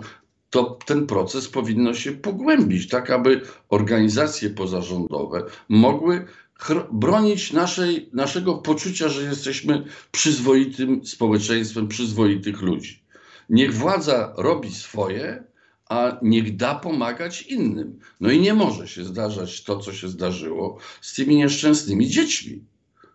to 0.49 0.77
ten 0.85 1.07
proces 1.07 1.47
powinno 1.49 1.93
się 1.93 2.11
pogłębić, 2.11 2.89
tak 2.89 3.09
aby 3.09 3.41
organizacje 3.69 4.49
pozarządowe 4.49 5.43
mogły 5.69 6.25
bronić 6.91 7.53
naszej, 7.53 8.09
naszego 8.13 8.55
poczucia, 8.55 9.09
że 9.09 9.23
jesteśmy 9.23 9.83
przyzwoitym 10.11 11.05
społeczeństwem, 11.05 11.87
przyzwoitych 11.87 12.61
ludzi. 12.61 13.03
Niech 13.49 13.73
władza 13.73 14.33
robi 14.37 14.71
swoje, 14.71 15.43
a 15.89 16.17
niech 16.21 16.55
da 16.55 16.75
pomagać 16.75 17.41
innym. 17.41 17.99
No 18.19 18.31
i 18.31 18.39
nie 18.39 18.53
może 18.53 18.87
się 18.87 19.03
zdarzać 19.03 19.63
to, 19.63 19.79
co 19.79 19.93
się 19.93 20.07
zdarzyło 20.07 20.77
z 21.01 21.13
tymi 21.13 21.35
nieszczęsnymi 21.35 22.07
dziećmi. 22.07 22.63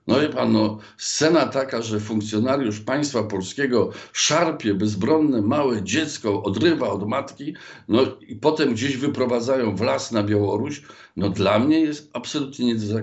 No 0.07 0.21
wie 0.21 0.29
pan, 0.29 0.53
no, 0.53 0.79
scena 0.99 1.47
taka, 1.47 1.83
że 1.83 2.01
funkcjonariusz 2.01 2.81
państwa 2.81 3.23
polskiego 3.23 3.91
szarpie 4.13 4.75
bezbronne 4.75 5.43
małe 5.43 5.83
dziecko, 5.83 6.43
odrywa 6.43 6.91
od 6.91 7.09
matki, 7.09 7.55
no 7.89 8.03
i 8.29 8.37
potem 8.37 8.75
gdzieś 8.75 8.97
wyprowadzają 8.97 9.77
w 9.77 9.81
las 9.81 10.13
na 10.13 10.23
Białoruś, 10.23 10.83
no 11.17 11.29
dla 11.29 11.59
mnie 11.59 11.81
jest 11.81 12.11
absolutnie 12.13 12.67
nie 12.67 12.75
do, 12.75 13.01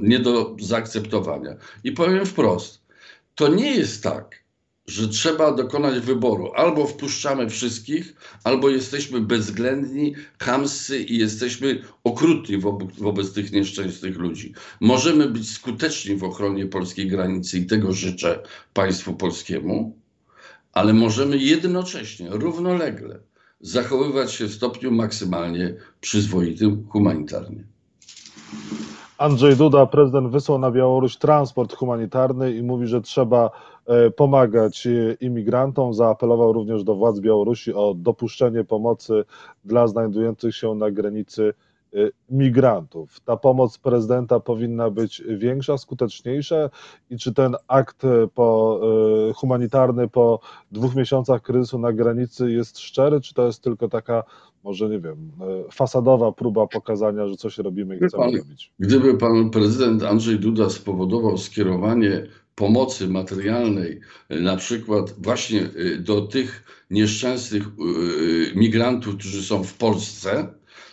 nie 0.00 0.18
do 0.18 0.56
zaakceptowania. 0.60 1.56
I 1.84 1.92
powiem 1.92 2.26
wprost, 2.26 2.82
to 3.34 3.48
nie 3.48 3.74
jest 3.74 4.02
tak, 4.02 4.44
że 4.88 5.08
trzeba 5.08 5.52
dokonać 5.52 6.00
wyboru. 6.00 6.52
Albo 6.54 6.86
wpuszczamy 6.86 7.50
wszystkich, 7.50 8.14
albo 8.44 8.68
jesteśmy 8.68 9.20
bezwzględni, 9.20 10.14
chamscy 10.38 11.02
i 11.02 11.18
jesteśmy 11.18 11.82
okrutni 12.04 12.58
wobec, 12.98 13.32
tych 13.32 13.52
nieszczęsnych 13.52 14.18
ludzi. 14.18 14.54
Możemy 14.80 15.28
być 15.28 15.50
skuteczni 15.50 16.16
w 16.16 16.24
ochronie 16.24 16.66
polskiej 16.66 17.06
granicy 17.06 17.58
i 17.58 17.66
tego 17.66 17.92
życzę 17.92 18.42
państwu 18.74 19.14
polskiemu, 19.14 19.96
ale 20.72 20.92
możemy 20.92 21.36
jednocześnie, 21.36 22.28
równolegle 22.30 23.20
zachowywać 23.60 24.32
się 24.32 24.46
w 24.46 24.54
stopniu 24.54 24.90
maksymalnie 24.90 25.74
przyzwoitym 26.00 26.86
humanitarnie. 26.88 27.64
Andrzej 29.18 29.56
Duda, 29.56 29.86
prezydent, 29.86 30.30
wysłał 30.30 30.58
na 30.58 30.70
Białoruś 30.70 31.16
transport 31.16 31.76
humanitarny 31.76 32.54
i 32.54 32.62
mówi, 32.62 32.86
że 32.86 33.00
trzeba 33.00 33.50
pomagać 34.16 34.86
e, 34.86 35.16
imigrantom. 35.20 35.94
Zaapelował 35.94 36.52
również 36.52 36.84
do 36.84 36.94
władz 36.94 37.20
Białorusi 37.20 37.74
o 37.74 37.94
dopuszczenie 37.94 38.64
pomocy 38.64 39.24
dla 39.64 39.86
znajdujących 39.86 40.56
się 40.56 40.74
na 40.74 40.90
granicy 40.90 41.54
e, 41.94 41.98
migrantów. 42.30 43.20
Ta 43.20 43.36
pomoc 43.36 43.78
prezydenta 43.78 44.40
powinna 44.40 44.90
być 44.90 45.22
większa, 45.28 45.78
skuteczniejsza 45.78 46.70
i 47.10 47.18
czy 47.18 47.34
ten 47.34 47.56
akt 47.68 48.02
po, 48.34 48.80
humanitarny 49.36 50.08
po 50.08 50.40
dwóch 50.72 50.94
miesiącach 50.94 51.42
kryzysu 51.42 51.78
na 51.78 51.92
granicy 51.92 52.52
jest 52.52 52.78
szczery, 52.78 53.20
czy 53.20 53.34
to 53.34 53.46
jest 53.46 53.62
tylko 53.62 53.88
taka 53.88 54.24
może 54.64 54.88
nie 54.88 55.00
wiem, 55.00 55.32
e, 55.40 55.72
fasadowa 55.72 56.32
próba 56.32 56.66
pokazania, 56.66 57.26
że 57.26 57.36
coś 57.36 57.58
robimy 57.58 57.96
i 57.96 57.98
chcemy 57.98 58.24
pan, 58.24 58.36
robić. 58.36 58.72
Gdyby 58.78 59.18
pan 59.18 59.50
prezydent 59.50 60.02
Andrzej 60.02 60.38
Duda 60.38 60.70
spowodował 60.70 61.38
skierowanie 61.38 62.26
pomocy 62.58 63.08
materialnej, 63.08 64.00
e, 64.28 64.40
na 64.40 64.56
przykład 64.56 65.14
właśnie 65.18 65.62
e, 65.62 65.96
do 65.98 66.20
tych 66.20 66.64
nieszczęsnych 66.90 67.62
migrantów, 68.54 69.16
którzy 69.16 69.42
są 69.42 69.64
w 69.64 69.74
Polsce, 69.74 70.48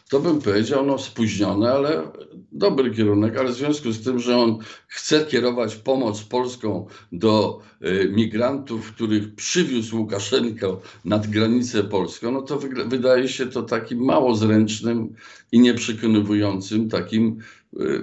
to 0.09 0.19
bym 0.19 0.41
powiedział, 0.41 0.85
no 0.85 0.97
spóźnione, 0.97 1.71
ale 1.71 2.11
dobry 2.51 2.91
kierunek, 2.91 3.37
ale 3.37 3.49
w 3.49 3.55
związku 3.55 3.91
z 3.91 4.03
tym, 4.03 4.19
że 4.19 4.37
on 4.37 4.57
chce 4.87 5.25
kierować 5.25 5.75
pomoc 5.75 6.23
polską 6.23 6.87
do 7.11 7.61
migrantów, 8.09 8.91
których 8.91 9.35
przywiózł 9.35 9.97
Łukaszenko 9.97 10.81
nad 11.05 11.27
granicę 11.27 11.83
polską, 11.83 12.31
no 12.31 12.41
to 12.41 12.59
wydaje 12.85 13.27
się 13.27 13.45
to 13.45 13.63
takim 13.63 14.05
mało 14.05 14.35
zręcznym 14.35 15.15
i 15.51 15.59
nieprzekonywującym, 15.59 16.89
takim 16.89 17.39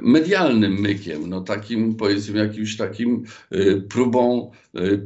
medialnym 0.03 0.81
mykiem, 0.81 1.29
no 1.29 1.41
takim 1.41 1.95
powiedzmy 1.95 2.39
jakimś 2.39 2.77
takim 2.77 3.25
y, 3.53 3.83
próbą 3.89 4.51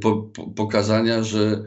po, 0.01 0.29
pokazania, 0.55 1.23
że 1.23 1.63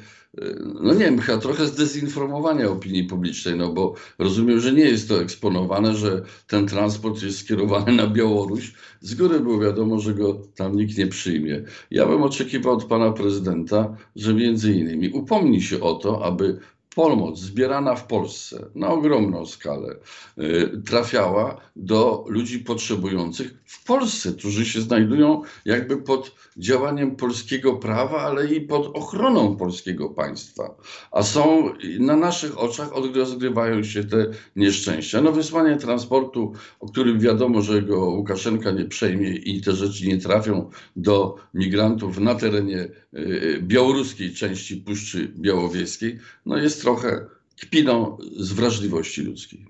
no 0.83 0.95
nie 0.95 1.05
wiem, 1.05 1.19
chyba 1.19 1.39
trochę 1.39 1.67
zdezinformowania 1.67 2.71
opinii 2.71 3.05
publicznej, 3.05 3.57
no 3.57 3.73
bo 3.73 3.95
rozumiem, 4.19 4.61
że 4.61 4.73
nie 4.73 4.85
jest 4.85 5.09
to 5.09 5.23
eksponowane, 5.23 5.95
że 5.95 6.23
ten 6.47 6.67
transport 6.67 7.23
jest 7.23 7.39
skierowany 7.39 7.93
na 7.93 8.07
Białoruś. 8.07 8.73
Z 9.01 9.15
góry 9.15 9.41
było 9.41 9.59
wiadomo, 9.59 10.01
że 10.01 10.15
go 10.15 10.43
tam 10.55 10.77
nikt 10.77 10.99
nie 10.99 11.07
przyjmie. 11.07 11.65
Ja 11.91 12.07
bym 12.07 12.23
oczekiwał 12.23 12.75
od 12.75 12.85
pana 12.85 13.13
prezydenta, 13.13 13.97
że 14.17 14.35
między 14.35 14.73
innymi 14.73 15.11
upomni 15.11 15.63
się 15.63 15.81
o 15.81 15.95
to, 15.95 16.25
aby 16.25 16.59
pomoc 16.95 17.39
zbierana 17.39 17.95
w 17.95 18.07
Polsce 18.07 18.67
na 18.75 18.89
ogromną 18.89 19.47
skalę 19.47 19.97
y, 20.39 20.83
trafiała 20.87 21.61
do 21.77 22.25
ludzi 22.29 22.59
potrzebujących 22.59 23.55
w 23.65 23.85
Polsce, 23.85 24.33
którzy 24.33 24.67
się 24.67 24.81
znajdują 24.81 25.43
jakby 25.65 25.97
pod 25.97 26.35
działaniem 26.57 27.17
polskiego 27.17 27.77
prawa, 27.77 28.21
ale 28.21 28.55
i 28.55 28.61
pod 28.61 28.97
ochroną 28.97 29.57
polskiego 29.57 30.09
państwa. 30.09 30.75
A 31.13 31.23
są 31.23 31.73
na 31.99 32.17
naszych 32.17 32.59
oczach 32.59 32.91
rozgrywają 33.15 33.83
się 33.83 34.05
te 34.05 34.27
nieszczęścia. 34.57 35.21
No 35.21 35.33
wysłanie 35.33 35.77
transportu, 35.77 36.53
o 36.81 36.87
którym 36.87 37.21
wiadomo, 37.21 37.63
że 37.63 37.83
go 37.83 38.05
Łukaszenka 38.05 38.71
nie 38.71 38.85
przejmie 38.85 39.31
i 39.31 39.61
te 39.61 39.73
rzeczy 39.73 40.07
nie 40.07 40.19
trafią 40.19 40.71
do 40.97 41.37
migrantów 41.55 42.19
na 42.19 42.35
terenie 42.35 42.89
y, 43.15 43.59
białoruskiej 43.63 44.35
części 44.35 44.77
Puszczy 44.77 45.33
Białowieskiej, 45.37 46.19
no 46.47 46.59
jest 46.59 46.80
trochę 46.81 47.27
kpiną 47.63 48.19
z 48.37 48.53
wrażliwości 48.53 49.23
ludzkiej. 49.23 49.67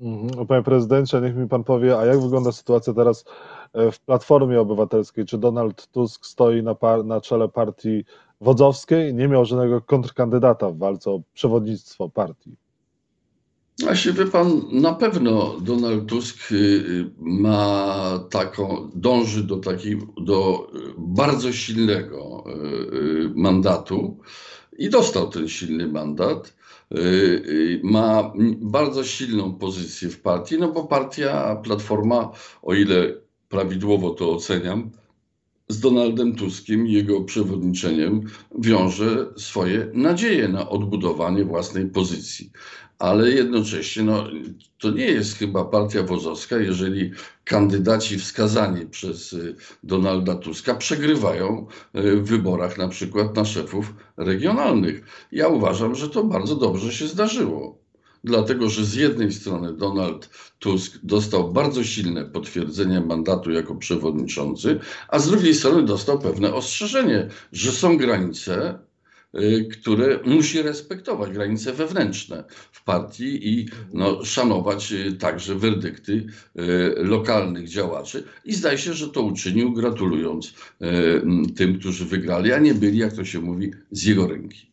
Mhm. 0.00 0.46
Panie 0.46 0.62
prezydencie, 0.62 1.20
niech 1.20 1.36
mi 1.36 1.48
pan 1.48 1.64
powie, 1.64 1.98
a 1.98 2.06
jak 2.06 2.20
wygląda 2.20 2.52
sytuacja 2.52 2.92
teraz 2.92 3.24
e, 3.72 3.92
w 3.92 4.00
Platformie 4.00 4.60
Obywatelskiej? 4.60 5.24
Czy 5.24 5.38
Donald 5.38 5.86
Tusk 5.86 6.26
stoi 6.26 6.62
na, 6.62 6.74
par 6.74 7.04
na 7.04 7.20
czele 7.20 7.48
partii 7.48 8.04
wodzowskiej? 8.40 9.14
Nie 9.14 9.28
miał 9.28 9.44
żadnego 9.44 9.80
kontrkandydata 9.80 10.70
w 10.70 10.78
walce 10.78 11.10
o 11.10 11.20
przewodnictwo 11.34 12.08
partii. 12.08 12.56
Właśnie 13.80 14.12
wie 14.12 14.26
pan, 14.26 14.62
na 14.72 14.94
pewno 14.94 15.60
Donald 15.60 16.06
Tusk 16.06 16.52
y, 16.52 16.54
y, 16.54 17.10
ma 17.18 18.24
taką, 18.30 18.90
dąży 18.94 19.44
do 19.44 19.56
takiej, 19.56 19.98
do 20.20 20.70
bardzo 20.98 21.52
silnego 21.52 22.44
y, 22.46 23.32
mandatu 23.34 24.18
i 24.82 24.90
dostał 24.90 25.28
ten 25.30 25.48
silny 25.48 25.88
mandat. 25.88 26.54
Ma 27.82 28.32
bardzo 28.60 29.04
silną 29.04 29.54
pozycję 29.54 30.08
w 30.08 30.20
partii, 30.20 30.58
no 30.58 30.72
bo 30.72 30.84
partia 30.84 31.56
Platforma, 31.56 32.30
o 32.62 32.74
ile 32.74 33.14
prawidłowo 33.48 34.10
to 34.10 34.32
oceniam, 34.32 34.90
z 35.68 35.80
Donaldem 35.80 36.36
Tuskiem 36.36 36.86
i 36.86 36.92
jego 36.92 37.20
przewodniczeniem 37.20 38.20
wiąże 38.58 39.26
swoje 39.36 39.90
nadzieje 39.94 40.48
na 40.48 40.68
odbudowanie 40.68 41.44
własnej 41.44 41.86
pozycji 41.86 42.50
ale 43.02 43.30
jednocześnie 43.30 44.02
no, 44.02 44.26
to 44.78 44.90
nie 44.90 45.06
jest 45.06 45.38
chyba 45.38 45.64
partia 45.64 46.02
wozowska, 46.02 46.56
jeżeli 46.56 47.12
kandydaci 47.44 48.18
wskazani 48.18 48.86
przez 48.86 49.32
y, 49.32 49.56
Donalda 49.82 50.34
Tuska 50.34 50.74
przegrywają 50.74 51.66
y, 51.96 52.16
w 52.16 52.24
wyborach 52.24 52.78
na 52.78 52.88
przykład 52.88 53.36
na 53.36 53.44
szefów 53.44 53.94
regionalnych. 54.16 55.26
Ja 55.32 55.48
uważam, 55.48 55.94
że 55.94 56.08
to 56.08 56.24
bardzo 56.24 56.56
dobrze 56.56 56.92
się 56.92 57.08
zdarzyło. 57.08 57.78
Dlatego, 58.24 58.68
że 58.68 58.84
z 58.84 58.94
jednej 58.94 59.32
strony 59.32 59.72
Donald 59.72 60.28
Tusk 60.58 60.98
dostał 61.02 61.52
bardzo 61.52 61.84
silne 61.84 62.24
potwierdzenie 62.24 63.00
mandatu 63.00 63.50
jako 63.50 63.74
przewodniczący, 63.74 64.80
a 65.08 65.18
z 65.18 65.30
drugiej 65.30 65.54
strony 65.54 65.82
dostał 65.82 66.18
pewne 66.18 66.54
ostrzeżenie, 66.54 67.28
że 67.52 67.72
są 67.72 67.96
granice, 67.96 68.78
które 69.72 70.18
musi 70.24 70.62
respektować 70.62 71.30
granice 71.30 71.72
wewnętrzne 71.72 72.44
w 72.72 72.84
partii 72.84 73.48
i 73.48 73.68
no, 73.92 74.24
szanować 74.24 74.92
y, 74.92 75.12
także 75.12 75.54
werdykty 75.54 76.12
y, 76.12 76.94
lokalnych 76.96 77.68
działaczy. 77.68 78.24
I 78.44 78.54
zdaje 78.54 78.78
się, 78.78 78.92
że 78.92 79.08
to 79.08 79.22
uczynił, 79.22 79.72
gratulując 79.72 80.54
tym, 81.56 81.78
którzy 81.78 82.04
wygrali, 82.04 82.52
a 82.52 82.58
nie 82.58 82.74
byli, 82.74 82.98
jak 82.98 83.12
to 83.12 83.24
się 83.24 83.40
mówi, 83.40 83.70
z 83.90 84.04
jego 84.04 84.26
ręki. 84.26 84.72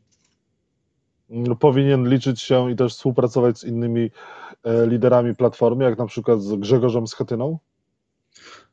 No, 1.29 1.55
powinien 1.55 2.09
liczyć 2.09 2.41
się 2.41 2.71
i 2.71 2.75
też 2.75 2.93
współpracować 2.93 3.59
z 3.59 3.63
innymi 3.63 4.11
e, 4.63 4.87
liderami 4.87 5.35
Platformy, 5.35 5.83
jak 5.83 5.97
na 5.97 6.05
przykład 6.05 6.41
z 6.41 6.55
Grzegorzem 6.55 7.07
Schetyną? 7.07 7.59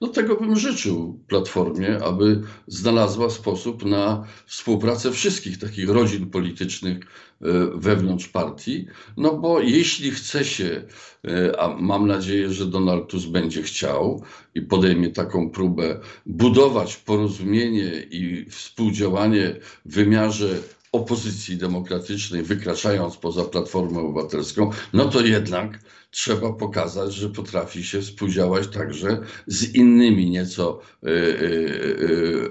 No 0.00 0.08
tego 0.08 0.36
bym 0.36 0.56
życzył 0.56 1.20
Platformie, 1.28 1.98
aby 2.04 2.42
znalazła 2.66 3.30
sposób 3.30 3.84
na 3.84 4.24
współpracę 4.46 5.12
wszystkich 5.12 5.58
takich 5.58 5.88
rodzin 5.90 6.30
politycznych 6.30 6.96
e, 6.98 7.46
wewnątrz 7.74 8.28
partii, 8.28 8.86
no 9.16 9.38
bo 9.38 9.60
jeśli 9.60 10.10
chce 10.10 10.44
się, 10.44 10.84
e, 11.24 11.60
a 11.60 11.76
mam 11.76 12.06
nadzieję, 12.06 12.50
że 12.50 12.66
Donald 12.66 13.08
Tusk 13.08 13.28
będzie 13.28 13.62
chciał 13.62 14.22
i 14.54 14.62
podejmie 14.62 15.10
taką 15.10 15.50
próbę, 15.50 16.00
budować 16.26 16.96
porozumienie 16.96 18.06
i 18.10 18.50
współdziałanie 18.50 19.56
w 19.84 19.94
wymiarze 19.94 20.48
opozycji 20.92 21.56
demokratycznej, 21.56 22.42
wykraczając 22.42 23.16
poza 23.16 23.44
Platformę 23.44 24.00
Obywatelską, 24.00 24.70
no 24.92 25.04
to 25.04 25.20
jednak 25.20 25.78
trzeba 26.16 26.52
pokazać, 26.52 27.14
że 27.14 27.28
potrafi 27.28 27.84
się 27.84 28.00
współdziałać 28.00 28.68
także 28.68 29.20
z 29.46 29.74
innymi 29.74 30.30
nieco, 30.30 30.80
yy, 31.02 31.12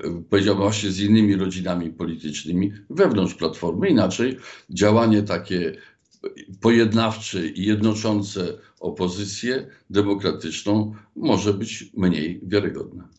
yy, 0.03 0.23
powiedziałbym 0.29 0.63
właśnie 0.63 0.91
z 0.91 0.99
innymi 0.99 1.35
rodzinami 1.35 1.89
politycznymi 1.89 2.73
wewnątrz 2.89 3.33
Platformy. 3.33 3.89
Inaczej 3.89 4.37
działanie 4.69 5.23
takie 5.23 5.77
pojednawcze 6.61 7.47
i 7.47 7.65
jednoczące 7.65 8.57
opozycję 8.79 9.67
demokratyczną 9.89 10.95
może 11.15 11.53
być 11.53 11.91
mniej 11.97 12.41
wiarygodne 12.43 13.14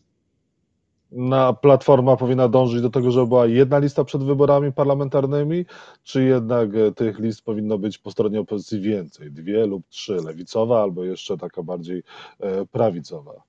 na 1.11 1.53
Platforma 1.53 2.17
powinna 2.17 2.47
dążyć 2.47 2.81
do 2.81 2.89
tego, 2.89 3.11
żeby 3.11 3.27
była 3.27 3.45
jedna 3.45 3.77
lista 3.79 4.03
przed 4.03 4.23
wyborami 4.23 4.71
parlamentarnymi, 4.73 5.65
czy 6.03 6.23
jednak 6.23 6.75
e, 6.75 6.91
tych 6.91 7.19
list 7.19 7.41
powinno 7.41 7.77
być 7.77 7.97
po 7.97 8.11
stronie 8.11 8.39
opozycji 8.39 8.81
więcej? 8.81 9.31
Dwie 9.31 9.65
lub 9.65 9.87
trzy, 9.89 10.15
lewicowa 10.15 10.81
albo 10.81 11.03
jeszcze 11.03 11.37
taka 11.37 11.63
bardziej 11.63 12.03
e, 12.39 12.65
prawicowa? 12.65 13.46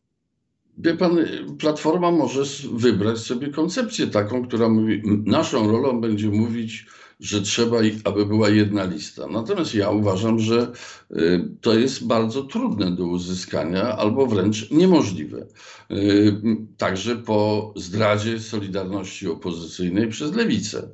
Wie 0.78 0.94
pan, 0.94 1.18
Platforma 1.58 2.10
może 2.10 2.42
wybrać 2.72 3.18
sobie 3.18 3.48
koncepcję 3.48 4.06
taką, 4.06 4.46
która 4.46 4.68
mówi, 4.68 5.02
naszą 5.24 5.72
rolą 5.72 6.00
będzie 6.00 6.28
mówić 6.28 6.86
że 7.20 7.42
trzeba, 7.42 7.78
aby 8.04 8.26
była 8.26 8.48
jedna 8.48 8.84
lista. 8.84 9.26
Natomiast 9.26 9.74
ja 9.74 9.90
uważam, 9.90 10.38
że 10.38 10.72
y, 11.10 11.48
to 11.60 11.78
jest 11.78 12.06
bardzo 12.06 12.42
trudne 12.42 12.90
do 12.90 13.06
uzyskania 13.06 13.96
albo 13.96 14.26
wręcz 14.26 14.70
niemożliwe. 14.70 15.46
Y, 15.90 16.36
także 16.76 17.16
po 17.16 17.72
zdradzie 17.76 18.40
Solidarności 18.40 19.28
Opozycyjnej 19.28 20.08
przez 20.08 20.34
Lewicę. 20.34 20.88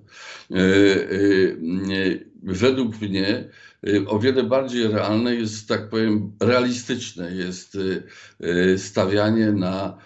Y, 0.50 2.30
według 2.42 3.00
mnie 3.00 3.48
o 4.06 4.18
wiele 4.18 4.44
bardziej 4.44 4.88
realne 4.88 5.34
jest, 5.34 5.68
tak 5.68 5.88
powiem, 5.88 6.32
realistyczne 6.40 7.32
jest 7.32 7.78
stawianie 8.76 9.52
na 9.52 9.98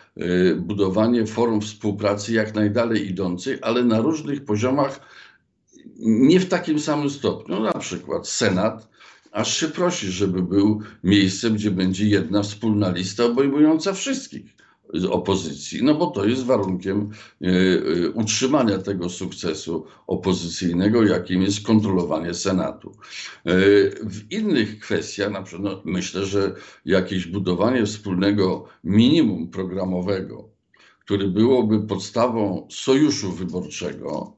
budowanie 0.56 1.26
forum 1.26 1.60
współpracy 1.60 2.32
jak 2.32 2.54
najdalej 2.54 3.08
idącej, 3.10 3.58
ale 3.62 3.84
na 3.84 4.00
różnych 4.00 4.44
poziomach 4.44 5.00
nie 5.98 6.40
w 6.40 6.48
takim 6.48 6.80
samym 6.80 7.10
stopniu. 7.10 7.60
Na 7.60 7.72
przykład 7.72 8.28
Senat 8.28 8.88
aż 9.32 9.56
się 9.56 9.68
prosi, 9.68 10.12
żeby 10.12 10.42
był 10.42 10.80
miejscem, 11.04 11.54
gdzie 11.54 11.70
będzie 11.70 12.08
jedna 12.08 12.42
wspólna 12.42 12.90
lista 12.90 13.24
obejmująca 13.24 13.92
wszystkich 13.92 14.57
z 14.94 15.04
opozycji, 15.04 15.82
no 15.82 15.94
bo 15.94 16.06
to 16.06 16.24
jest 16.24 16.44
warunkiem 16.44 17.10
y, 17.42 17.46
y, 17.46 18.10
utrzymania 18.10 18.78
tego 18.78 19.08
sukcesu 19.08 19.86
opozycyjnego, 20.06 21.04
jakim 21.04 21.42
jest 21.42 21.66
kontrolowanie 21.66 22.34
Senatu. 22.34 22.90
Y, 22.90 22.92
w 24.02 24.32
innych 24.32 24.78
kwestiach, 24.78 25.30
na 25.32 25.42
przykład 25.42 25.74
no, 25.74 25.82
myślę, 25.92 26.26
że 26.26 26.54
jakieś 26.84 27.26
budowanie 27.26 27.86
wspólnego 27.86 28.64
minimum 28.84 29.48
programowego, 29.48 30.48
który 31.00 31.28
byłoby 31.28 31.80
podstawą 31.80 32.66
sojuszu 32.70 33.32
wyborczego, 33.32 34.37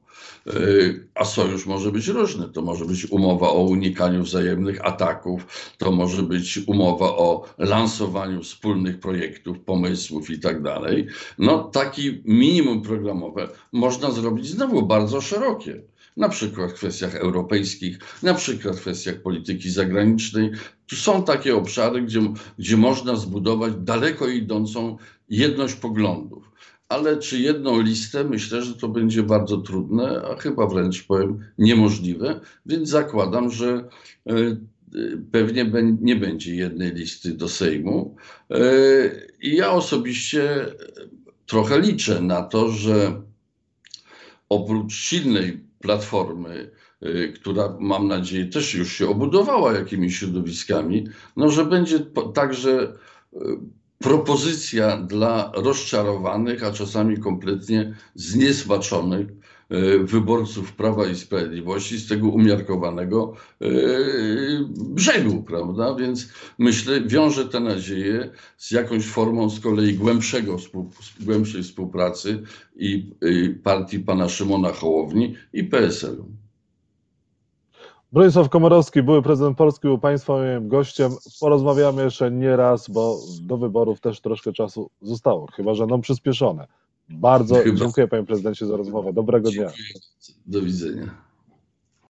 a 1.15 1.25
sojusz 1.25 1.65
może 1.65 1.91
być 1.91 2.07
różny. 2.07 2.49
To 2.49 2.61
może 2.61 2.85
być 2.85 3.11
umowa 3.11 3.49
o 3.49 3.63
unikaniu 3.63 4.23
wzajemnych 4.23 4.85
ataków, 4.85 5.47
to 5.77 5.91
może 5.91 6.23
być 6.23 6.59
umowa 6.67 7.05
o 7.05 7.45
lansowaniu 7.57 8.43
wspólnych 8.43 8.99
projektów, 8.99 9.59
pomysłów 9.59 10.29
i 10.29 10.39
tak 10.39 10.61
dalej. 10.61 11.07
No, 11.37 11.63
taki 11.63 12.21
minimum 12.25 12.81
programowe 12.81 13.49
można 13.71 14.11
zrobić 14.11 14.47
znowu 14.47 14.87
bardzo 14.87 15.21
szerokie. 15.21 15.81
Na 16.17 16.29
przykład 16.29 16.71
w 16.71 16.73
kwestiach 16.73 17.15
europejskich, 17.15 17.99
na 18.23 18.33
przykład 18.33 18.75
w 18.75 18.81
kwestiach 18.81 19.21
polityki 19.21 19.69
zagranicznej. 19.69 20.51
Tu 20.87 20.95
są 20.95 21.23
takie 21.23 21.55
obszary, 21.55 22.01
gdzie, 22.01 22.21
gdzie 22.59 22.77
można 22.77 23.15
zbudować 23.15 23.73
daleko 23.77 24.27
idącą 24.27 24.97
jedność 25.29 25.75
poglądów 25.75 26.50
ale 26.91 27.17
czy 27.17 27.39
jedną 27.39 27.81
listę? 27.81 28.23
Myślę, 28.23 28.61
że 28.61 28.73
to 28.75 28.87
będzie 28.87 29.23
bardzo 29.23 29.57
trudne, 29.57 30.21
a 30.31 30.35
chyba 30.35 30.67
wręcz 30.67 31.03
powiem 31.07 31.45
niemożliwe, 31.57 32.39
więc 32.65 32.89
zakładam, 32.89 33.51
że 33.51 33.89
e, 34.27 34.33
pewnie 35.31 35.71
nie 36.01 36.15
będzie 36.15 36.55
jednej 36.55 36.91
listy 36.91 37.33
do 37.33 37.49
Sejmu. 37.49 38.15
E, 38.49 38.61
I 39.41 39.55
ja 39.55 39.71
osobiście 39.71 40.65
trochę 41.45 41.81
liczę 41.81 42.21
na 42.21 42.41
to, 42.41 42.69
że 42.69 43.21
oprócz 44.49 44.93
silnej 44.93 45.63
platformy 45.79 46.71
y, 47.03 47.33
która 47.35 47.77
mam 47.79 48.07
nadzieję 48.07 48.45
też 48.45 48.75
już 48.75 48.93
się 48.93 49.09
obudowała 49.09 49.73
jakimiś 49.73 50.19
środowiskami, 50.19 51.07
no 51.35 51.49
że 51.49 51.65
będzie 51.65 51.99
także 52.33 52.93
propozycja 54.01 54.97
dla 54.97 55.51
rozczarowanych, 55.55 56.63
a 56.63 56.71
czasami 56.71 57.17
kompletnie 57.17 57.93
zniesmaczonych 58.15 59.27
y, 59.27 59.99
wyborców 59.99 60.73
Prawa 60.73 61.07
i 61.07 61.15
Sprawiedliwości 61.15 61.97
z 61.97 62.07
tego 62.07 62.27
umiarkowanego 62.27 63.33
y, 63.61 63.67
brzegu, 64.69 65.43
prawda? 65.43 65.95
Więc 65.95 66.29
myślę, 66.57 67.01
wiąże 67.01 67.45
te 67.45 67.59
nadzieje 67.59 68.29
z 68.57 68.71
jakąś 68.71 69.05
formą 69.05 69.49
z 69.49 69.59
kolei 69.59 69.93
głębszego, 69.93 70.57
głębszej 71.19 71.63
współpracy 71.63 72.43
i 72.75 73.11
partii 73.63 73.99
pana 73.99 74.29
Szymona 74.29 74.73
Hołowni 74.73 75.35
i 75.53 75.63
PSL-u. 75.63 76.40
Bronisław 78.11 78.49
Komorowski, 78.49 79.03
były 79.03 79.21
prezydent 79.21 79.57
Polski, 79.57 79.81
był 79.81 79.97
Państwa 79.97 80.33
moim 80.33 80.67
gościem. 80.67 81.11
Porozmawiamy 81.39 82.03
jeszcze 82.03 82.31
nie 82.31 82.55
raz, 82.55 82.89
bo 82.89 83.17
do 83.41 83.57
wyborów 83.57 83.99
też 83.99 84.21
troszkę 84.21 84.53
czasu 84.53 84.89
zostało, 85.01 85.47
chyba 85.53 85.73
że 85.73 85.83
będą 85.83 86.01
przyspieszone. 86.01 86.67
Bardzo 87.09 87.55
Chyba. 87.55 87.79
dziękuję 87.79 88.07
Panie 88.07 88.23
Prezydencie 88.25 88.65
za 88.65 88.77
rozmowę. 88.77 89.13
Dobrego 89.13 89.51
dnia. 89.51 89.67
Dziękuję. 89.67 89.99
Do 90.45 90.61
widzenia. 90.61 91.30